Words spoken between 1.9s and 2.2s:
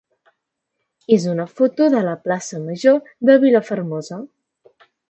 de la